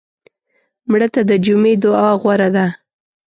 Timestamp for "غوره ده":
2.21-2.65